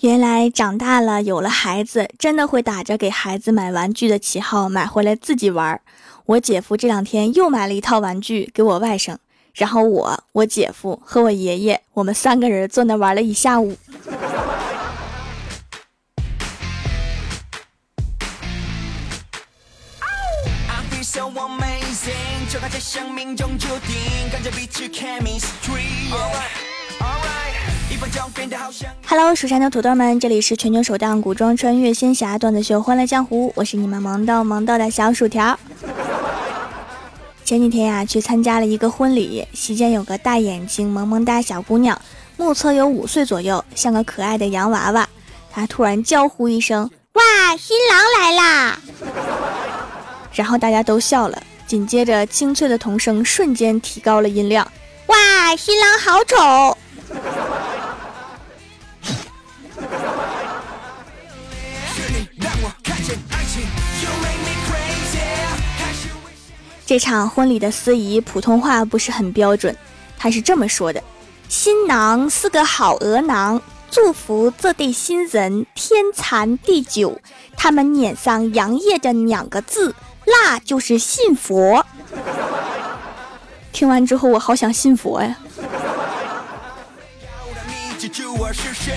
[0.00, 5.80] 原来长大了有了孩子，真的会打着给孩子买玩具的旗号买回来自己玩。
[6.24, 9.16] 我姐夫这两天又买了一套玩具给我外甥，
[9.54, 13.76] 然后我、我姐夫和我爷爷，我们三个人坐那玩了一下午。
[29.06, 35.58] Hello，蜀山的土豆们，这里是全球首档古装穿越仙侠段子秀《欢乐江湖》，我是你们萌豆萌豆的小薯条。
[37.44, 42.00] 前几天呀，去参加了一个婚礼，席间有个大眼睛、萌萌哒小姑娘，
[42.36, 45.08] 目测有五岁左右，像个可爱的洋娃娃。
[45.50, 47.22] 她突然叫呼一声：“哇，
[47.56, 48.80] 新郎来啦！”
[50.32, 54.70] 然后大家都笑了，紧接着清脆的童声瞬间提高了音量
[55.08, 56.78] ：“哇，新郎好丑！”
[66.86, 69.76] 这场婚礼的司仪普通话不是很标准，
[70.16, 71.02] 他是这么说的
[71.46, 77.20] ：“新郎是个好额郎，祝福这对新人天长地久。
[77.58, 79.94] 他们脸上洋溢着两个字，
[80.26, 81.84] 那就是信佛。”
[83.70, 85.36] 听完之后，我好想信佛呀。
[87.98, 88.94] 记住我是谁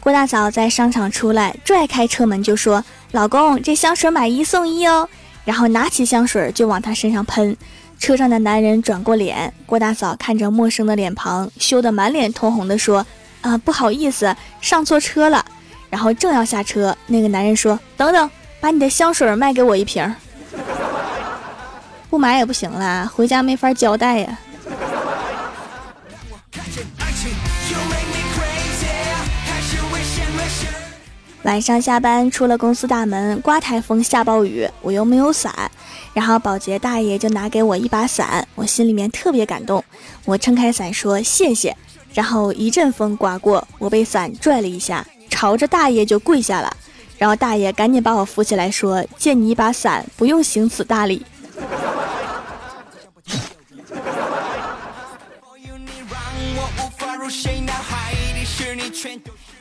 [0.00, 5.08] 郭大嫂在商场出来，拽开车门就说：“老公，这香水买一送一哦。”
[5.46, 7.56] 然后拿起香水就往他身上喷。
[7.98, 13.06] 车上的男人转过脸，郭大嫂看着陌生的脸庞，羞得满脸通红的说
[13.40, 15.42] ：“啊，不好意思，上错车了。”
[15.88, 20.14] 然后正要下车，那个男人说：“等等，把你的香水卖给我一瓶。”
[22.10, 24.38] 不买也不行了，回家没法交代呀。
[31.42, 35.52] 晚上下班出了公司大门，刮台风下暴雨，我又没有伞，
[36.14, 39.84] 然后保洁大爷就拿给我一把伞，我心里面特别感动，
[40.24, 41.76] 我撑开伞说谢谢，
[42.14, 46.76] 然后一阵风刮过，我被伞拽了一下，朝着大爷就跪下了，
[47.18, 51.26] 然后大爷赶紧把我扶起来说借你一把伞，不用行此大礼。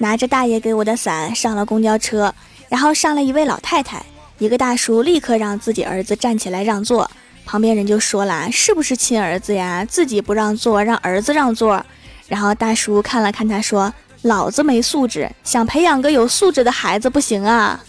[0.02, 2.34] 拿着大爷给我的伞上了公交车，
[2.68, 4.04] 然后上了一位老太太，
[4.40, 7.10] 一个大叔立刻让自己儿子站起来让座，
[7.46, 9.86] 旁边人就说了：“是不是亲儿子呀？
[9.86, 11.86] 自己不让座，让儿子让座。”
[12.28, 17.80] 然后大叔看了看他说：“老子没素质，想培养个有素质的孩子不行啊？”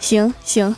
[0.00, 0.74] 行 行。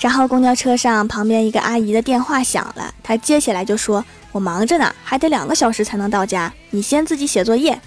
[0.00, 7.78] 然后公交车上，旁边一个阿姨的电话响了，她接起来就说：“我忙着呢，还得两个小时才能到家，你先自己写作业。”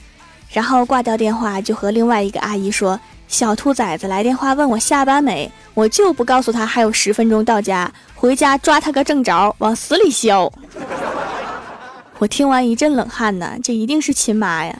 [0.51, 2.99] 然后挂掉电话，就和另外一个阿姨说
[3.29, 10.51] ：“小兔崽子来电话问我下班没，我就不告诉他还有十分钟到家，回家抓他个正着，往死里削。
[12.19, 14.77] ”我听完一阵冷汗呢，这一定是亲妈呀。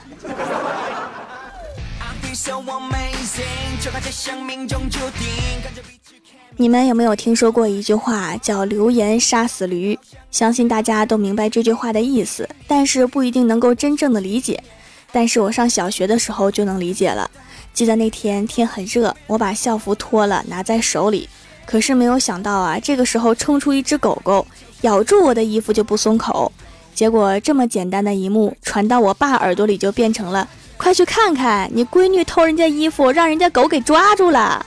[6.62, 9.98] 你们有没有听说过一句话叫“流言杀死驴”？
[10.30, 14.64] 相信大家都明白这句话的意思，但是不一定能够真正的理解。
[15.12, 17.28] 但是我上小学的时候就能理解了。
[17.74, 21.28] 记得那天天很热，我把校服脱了拿在手里，
[21.66, 24.46] 可是没有想到啊，这个时候冲出一只狗狗，
[24.82, 26.52] 咬住我的衣服就不松口。
[26.94, 34.64] 结果这么简单的一幕传到我爸耳朵里，就变成了：“快去看看，你闺女偷人家衣服，让人家狗给抓住了。”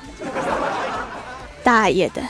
[1.65, 2.23] 大爷的！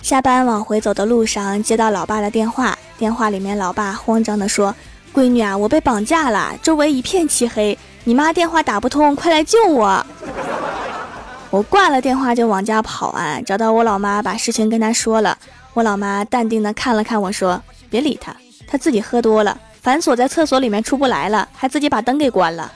[0.00, 4.72] 下班往回走的路上，接到老爸的电话，电话里面老爸慌张的说
[5.12, 10.06] ：“闺女啊，我被绑架了，周围一片漆黑，你妈电话打不通，快来救我！”
[11.50, 15.36] 我挂了电话就往家跑啊，找到我老妈，把事情跟她说了。
[15.74, 17.60] 我老妈淡定的看了看我说
[17.90, 18.34] ：“别理他，
[18.68, 22.72] 他自己喝多了。”反锁在厕所里面出不来了，还自己把灯给关了。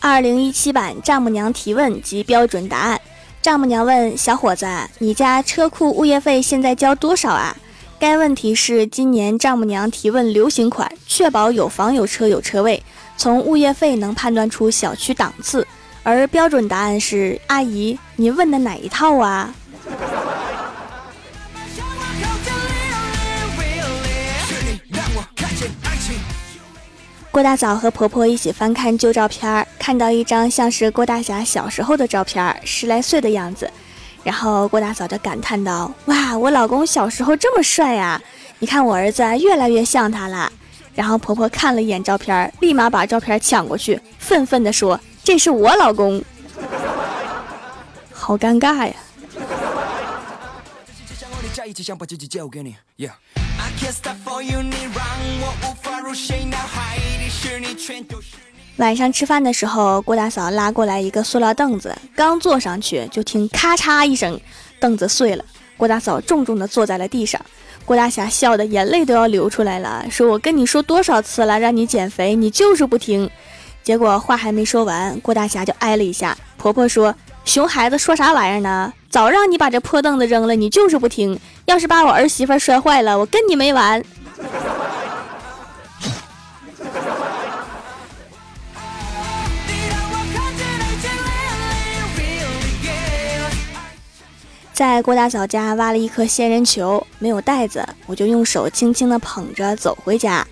[0.00, 3.00] 二零一七版丈母娘提问及标准答案。
[3.40, 4.66] 丈母娘问小伙子
[4.98, 7.56] ：“你家车库物业费现在交多少啊？”
[8.00, 12.82] 该问题是今年丈母娘提问流行款，确保有房有车有车位，
[13.16, 15.64] 从物业费能判断出小区档次。
[16.02, 19.54] 而标准答案是阿姨，你问的哪一套啊？
[27.30, 33.70] 郭大嫂和婆婆一起翻看旧照片，看到一张像是郭大侠小时候的照片，十来岁的样子。
[34.24, 38.20] 然后郭大嫂就感叹道，哇，我老公小时候这么帅呀，
[38.58, 40.50] 你看我儿子越来越像他啦。
[40.94, 44.98] 然后婆婆看了一眼照片，立马把照片抢过去，愤愤地说。
[45.28, 46.24] 这是我老公。”
[48.10, 48.94] 好尴尬呀！
[58.78, 64.40] 晚上吃饭的时候，郭大嫂拉过来一个塑料凳子，刚坐上去就听咔嚓一声，
[64.80, 65.44] 凳子碎了。
[65.76, 67.38] 郭大嫂重重的坐在了地上。
[67.84, 73.30] 郭大侠笑的眼泪都要流出来了，说：“我跟你说多少次了，让你减肥，你就是不听。”
[73.82, 76.36] 结果话还没说完，郭大侠就挨了一下。
[76.58, 77.14] 婆婆说
[77.44, 78.92] ：“熊孩子说啥玩意儿呢？
[79.08, 81.40] 早让你把这破凳子扔了，你就是不听。
[81.64, 84.04] 要是把我儿媳妇摔坏了，我跟你没完。
[94.74, 100.46] ”在郭大嫂家挖了一颗仙人球，没有袋子，我就用手轻轻地捧着走回家。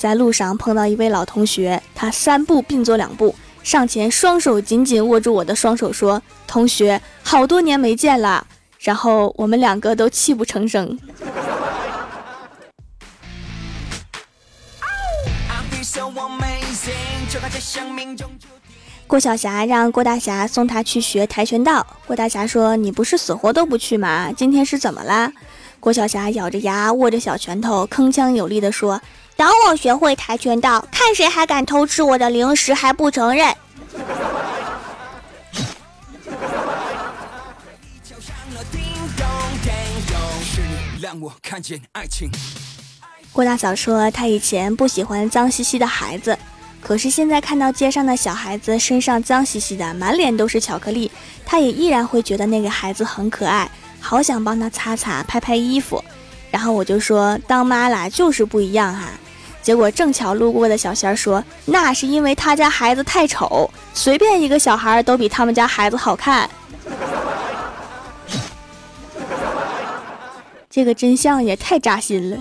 [0.00, 8.46] 在路上碰到一位老同学，他三步并作两步上前，双手紧紧握住我的双手，说：“同学，好多年没见了。”
[8.80, 10.98] 然后我们两个都泣不成声。
[19.06, 21.86] 郭晓霞让郭大侠送她去学跆拳道。
[22.06, 24.32] 郭大侠说：“你不是死活都不去吗？
[24.34, 25.30] 今天是怎么啦？”
[25.78, 29.00] 郭晓霞咬着牙，握着小拳头，铿锵有力地说
[29.40, 33.56] ：“等我学会跆拳道，看谁还敢偷吃我的零食还不承认。”
[43.32, 46.38] 郭大嫂说：“她以前不喜欢脏兮兮的孩子。”
[46.84, 51.10] 可是现在看到街上的小孩子身上脏兮兮的，满脸都是巧克力，
[51.46, 53.70] 她也依然会觉得那个孩子很可爱，
[54.00, 56.04] 好想帮他擦擦、拍拍衣服。
[56.50, 59.08] 然后我就说，当妈啦就是不一样哈。
[59.62, 66.48] 结果正巧路过的小仙儿说，那是因为他家孩子太丑，随便一个小孩都比他们家孩子好看。
[70.70, 72.38] 这个真相也太扎心了。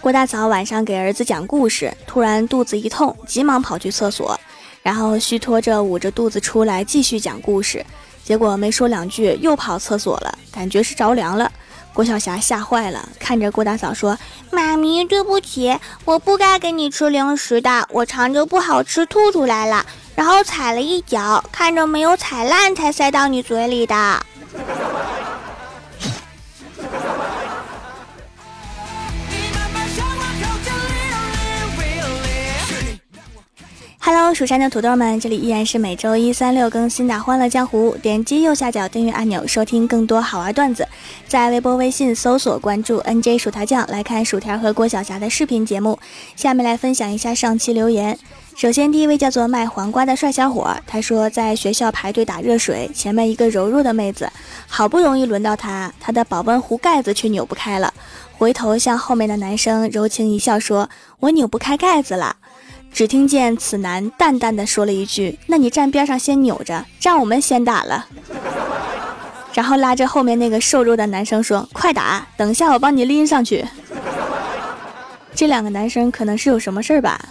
[0.00, 4.38] 郭大嫂晚上给儿子讲故事，突然肚子一痛，急忙跑去厕所，
[4.82, 7.84] 然后虚脱着捂着肚子出来继续讲故事。
[8.28, 11.50] 结果没说两句又跑厕所了，感觉是着凉了。
[11.94, 14.18] 郭晓霞吓坏了，看着郭大嫂说
[14.52, 24.22] ：“妈咪，对不起，我不该给你吃零食的，我尝着不好吃吐出来了，然后踩了一脚，看着没有踩烂才塞到你嘴里的。”
[34.10, 37.94] Hello，蜀山的土豆们，这里依然是每周一、三、六更新的《欢乐江湖》。
[38.00, 40.88] 点击右下角订阅按钮，收听更多好玩段子。
[41.26, 45.98] 在微博、微信搜索关注 “nj 薯条酱”，来看薯条和郭晓霞的视频节目。
[46.36, 48.18] 下面来分享一下上期留言。
[48.56, 54.32] 首先，第一位叫做卖黄瓜的帅小伙，他说在学校排队打热水，前面一个柔弱的妹子，
[54.66, 57.92] 好不容易轮到他，他的保温壶盖子却扭不开了，
[58.38, 60.88] 回头向后面的男生柔情一笑，说
[61.20, 62.36] ：“我扭不开盖子了。”
[62.98, 68.08] 只听见此男淡淡的说了一句：“那你站边上先扭着，让我们先打了。”
[69.54, 73.64] 然后拉着后面那个瘦弱的男生说：“快打，等一下我帮你拎上去。
[75.32, 77.24] ”这两个男生可能是有什么事儿吧？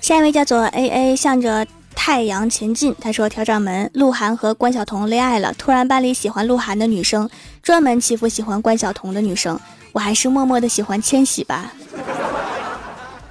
[0.00, 1.66] 下一位叫做 A A，向着。
[2.04, 5.54] 太阳前进，他说：“调掌门，鹿晗和关晓彤恋爱了。
[5.56, 7.30] 突然班里喜欢鹿晗的女生
[7.62, 9.56] 专门欺负喜欢关晓彤的女生，
[9.92, 11.72] 我还是默默的喜欢千玺吧。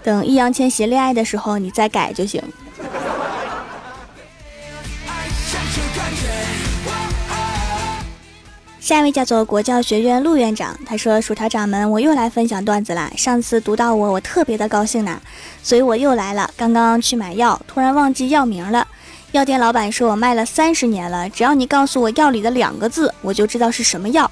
[0.01, 2.41] 等易烊千玺恋爱的时候，你再改就行。”
[8.81, 13.11] 下一位叫做国教学院陆院长，他说：“薯条掌门，我又来分享段子啦。
[13.15, 15.21] 上次读到我，我特别的高兴呢，
[15.61, 16.49] 所以我又来了。
[16.57, 18.87] 刚刚去买药，突然忘记药名了。
[19.33, 24.29] 药店老板说我卖了三十年了，只要你告诉我药里的两个字，我就知道是什么药。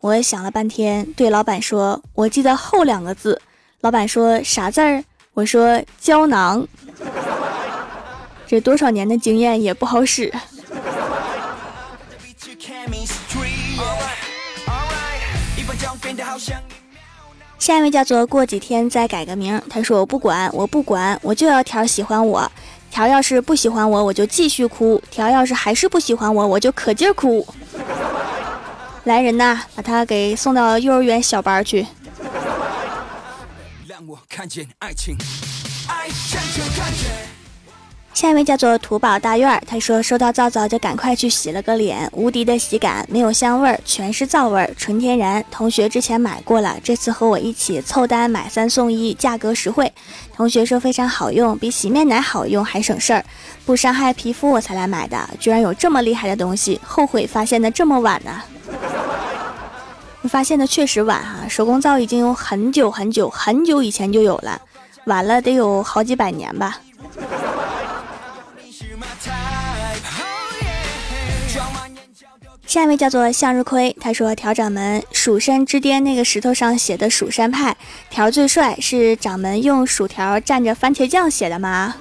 [0.00, 3.40] 我想了半天，对老板说：我记得后两个字。
[3.82, 5.04] 老板说啥字儿？
[5.32, 6.66] 我说胶囊。
[8.48, 10.32] 这多少年的经验也不好使。”
[17.58, 22.50] 下一位叫做过几天再改个名，他说我不管，我不管，我就要条喜欢我，
[22.90, 27.46] 条要是不喜欢我，我就继续哭；条要是还是不喜欢我，我就可劲儿哭。
[29.04, 31.86] 来人呐，把他给送到幼儿园小班去。
[38.14, 45.44] 下一位叫做土宝大院儿，他说收到皂皂就赶快去洗了个脸，无敌的喜感，没有香味儿，全是皂味儿，纯天然。
[45.50, 49.90] 同学之前买过了，这次和我一起凑单买三送一，价格实惠。
[50.36, 53.24] 同学说非常好用，比洗面奶好用，还省事儿，
[53.66, 55.18] 不伤害皮肤，我才来买的。
[55.40, 58.42] 居然有这么厉害的东西，后悔发现的这么晚呢。
[60.20, 64.60] 你发现的确实晚哈，手工皂已经有很久很久很久以前就有了，
[65.06, 66.78] 晚了得有好几百年吧。
[72.66, 77.76] 下一位叫做向日葵，他说：“条掌门，蜀山之巅那个石头上写的蜀山派，
[78.08, 81.94] 条最帅，是掌门用薯条蘸着番茄酱写的吗？”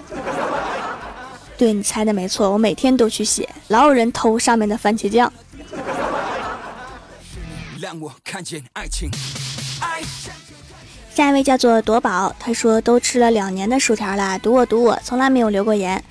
[1.58, 5.32] 对你猜的没错，我每天都去写，老有人偷上面的番茄酱。
[11.13, 16.01] 下一位叫做夺宝，他说：“都吃了两年的薯条了，赌我赌我，从来没有留过言。”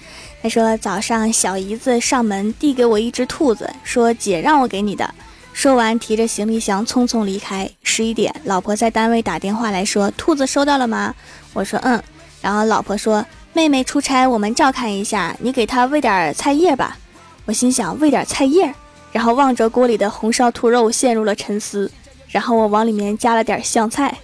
[0.42, 5.14] 他说：“早上小姨子上门递给我一只兔子，说姐让我给你的。”
[5.52, 7.68] 说完，提着行李箱匆匆离开。
[7.82, 11.14] 十一点，老婆在单位打电话来说：“兔子收到了吗？”
[11.52, 12.02] 我说：“嗯。”
[12.40, 16.96] 然后老婆说：“妹妹出差，我们照看一下，你给她喂点菜叶吧。”
[17.44, 18.72] 我心想：喂点菜叶，
[19.12, 21.90] 然后望着锅里的红烧兔肉，陷入了沉思。
[22.28, 24.16] 然后我往里面加了点香菜。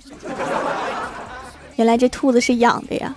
[1.77, 3.15] 原来这兔子是养的呀。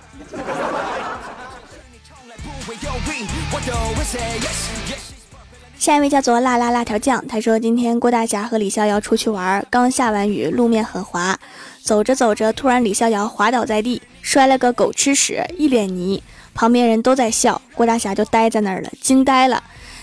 [5.78, 11.38] 下一位叫做辣辣辣条酱，他说今天郭大侠和李逍遥出去玩，刚下完雨，路面很滑，
[11.82, 16.22] 走着走着，突然李逍遥滑倒在地，摔了个狗吃屎，一脸泥，
[16.54, 19.62] 旁边人都在笑，郭大侠就呆在那儿了，惊呆了。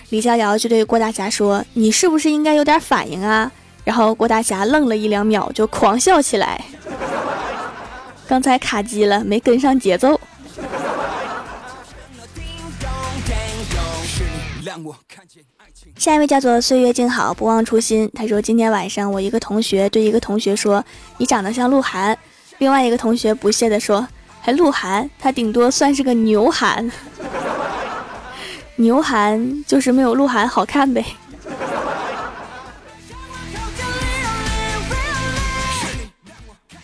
[0.10, 3.51] 李逍遥就对郭大侠说：“你是不是应该有点反应啊？”
[3.84, 6.63] 然后郭大侠愣了一两秒，就狂笑起来。
[8.27, 10.20] 刚才卡机了，没跟上节奏。
[15.98, 18.10] 下一位叫做岁月静好，不忘初心。
[18.14, 20.84] 他说：“今天晚上，我一个同学对一个同学说，
[21.18, 22.18] 你长得像鹿晗。
[22.60, 24.08] 另外一个同学不屑地说，
[24.42, 26.92] 还鹿晗，他顶多算是个牛晗。
[28.78, 31.06] 牛晗就是没有鹿晗好看呗。”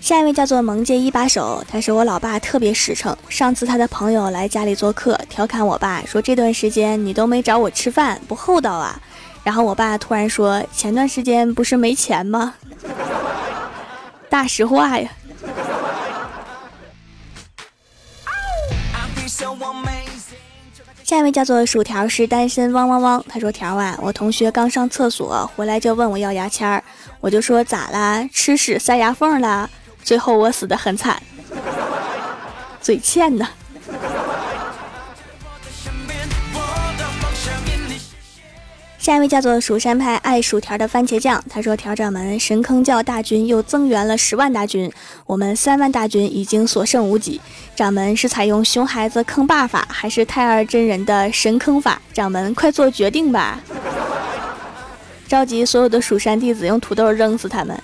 [0.03, 3.15] 下一位叫做萌界一把手，他说我老爸特别实诚。
[3.29, 9.01] 上次他的朋友来家里做客，调侃我爸说：“这段时间你都没找我吃饭，不厚道啊。”
[9.45, 12.53] 然后我爸突然说：“前段时间不是没钱吗？”
[14.29, 15.09] 大实话呀。
[21.05, 26.83] 下一位叫做薯条是单身汪汪汪，他说：“条啊，我同学刚上厕所回来就问我要牙签儿，
[27.21, 28.27] 我就说咋啦？
[28.33, 29.69] 吃屎塞牙缝了。”
[30.03, 31.21] 最后我死的很惨，
[32.81, 33.47] 嘴欠呢。
[38.99, 44.89] 下一位叫做蜀山派爱薯条的番茄酱，他说：“调掌门神坑教大军又增援了十万大军，
[45.25, 47.41] 我们三万大军已经所剩无几。
[47.75, 52.01] 掌门是采用熊孩子坑爸法，还是太二真人的神坑法？
[52.13, 53.59] 掌门快做决定吧！
[55.27, 57.77] 召集所有的蜀山弟子，用土豆扔死他们。”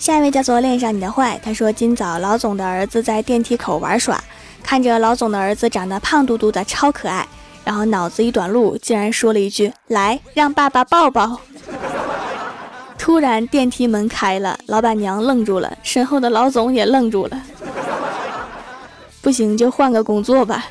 [0.00, 4.18] 下一位叫做恋上你的坏，他说今早老总的儿子在电梯口玩耍，
[4.62, 7.28] 看着老总的儿子长得胖嘟嘟的，超可爱，
[7.66, 11.38] 然后脑子一短路，竟然说了一句：“来，让爸爸抱抱。”
[12.96, 17.42] 突然电梯门开了，老板娘愣住了，身后的老总也愣住了。
[19.20, 20.64] 不行就换个工作吧。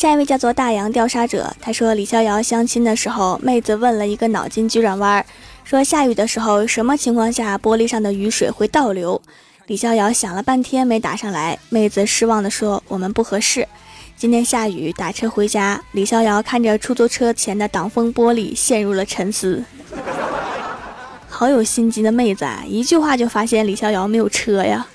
[0.00, 5.22] 下一位叫做大洋调查者，他说李逍遥相亲的时候，妹子问了一个脑筋急转弯，
[5.62, 9.20] 说下雨的时候什么情况下玻璃上的雨水会倒流？
[9.66, 13.68] 李逍遥想了半天没答上来，妹子失望的说我们不合适。
[14.16, 19.62] 今天下雨打车回家，李逍遥看着出租车前的挡风玻璃陷入了沉思。
[21.28, 24.86] 好有心机的妹子啊，一句话就发现李逍遥没有车呀。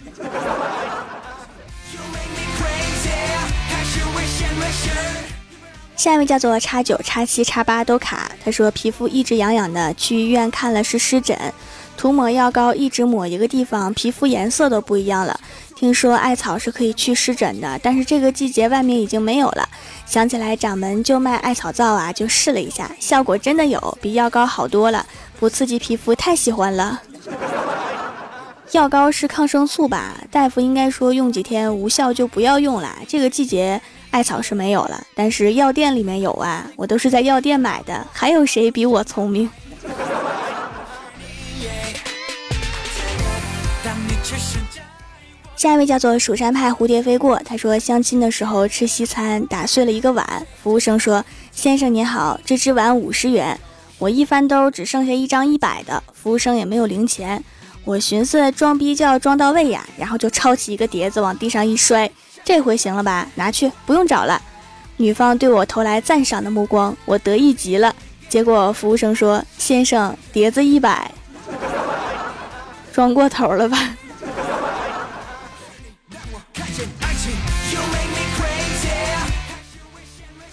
[5.95, 11.35] 下一位叫做叉九叉七叉八都卡，他说皮肤一直痒痒的，去医院看了是湿疹，
[11.97, 15.39] 涂抹药膏一直抹一个地方，皮肤颜色都不一样了。
[15.75, 19.67] 听说艾草是可以去湿疹的，但是这个季节外面已经没有了。
[20.05, 25.05] 想起来掌门就卖艾草皂啊，就试了一下，效果真的有，比药膏好多了，
[25.39, 27.01] 不刺激皮肤，太喜欢了。
[28.71, 30.17] 药膏是抗生素吧？
[30.29, 32.95] 大夫应该说用几天无效就不要用了。
[33.07, 33.81] 这个季节
[34.15, 38.07] 艾草是没有了，但是药店里面有啊，我都是在药店买的。
[38.13, 39.49] 还有谁比我聪明？
[45.57, 53.59] 下一位叫做蜀山派蝴蝶飞过，他说相亲的时候吃西餐打碎了一个碗，服务生说：“先生您好，这只碗五十元。”
[53.99, 57.43] 我一翻兜只剩下一张一百的，服务生也没有零钱。
[57.83, 62.09] 我寻思装逼就要装到位呀，然后就抄起一个碟子往地上一摔，
[62.45, 63.27] 这回行了吧？
[63.33, 64.39] 拿去，不用找了。
[64.97, 67.93] 女方对我投来赞赏的目光，我得意极了。
[68.29, 71.11] 结果服务生说：“先生，碟子一百，
[72.93, 73.77] 装过头了吧？”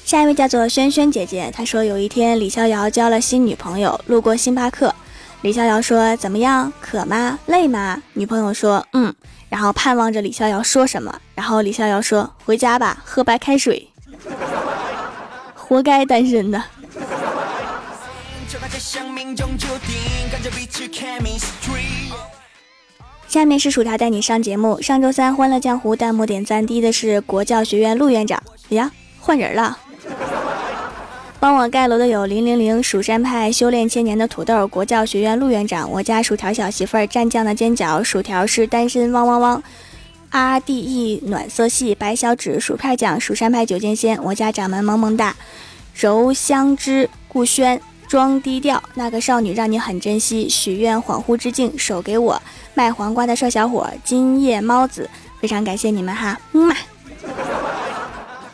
[0.04, 4.94] 下一位叫做轩轩姐姐，她说有一天李逍遥交了新女朋友，路过星巴克。
[5.42, 6.72] 李逍遥说：“怎么样？
[6.80, 7.38] 渴吗？
[7.46, 9.14] 累吗？”女朋友说：“嗯。”
[9.52, 11.20] 然后盼望着李逍遥说什么。
[11.34, 13.86] 然后李逍遥说：“回家吧，喝白开水。”
[15.54, 16.64] 活该单身的。
[23.28, 24.80] 下面是薯条带你上节目。
[24.80, 28.42] 上周三《欢乐江湖》弹幕点赞低的是国教学院陆院长。
[28.70, 28.90] 呀，
[29.20, 29.78] 换人了。
[31.42, 39.62] 帮我盖楼的有零零零蜀山派修炼千年的土豆国教学院陆院长，我家薯条小媳妇儿蘸酱的煎饺，薯条是单身汪汪汪
[40.30, 45.34] ，R D E 暖色系白小指薯片酱蜀山派九剑仙，我家掌门萌萌哒，
[45.92, 52.40] 柔香之顾轩装低调，那个少女让你很珍惜，许愿恍惚之境手给我
[52.74, 56.76] 卖黄瓜的帅小伙今夜猫子，非常感谢你们哈，木马。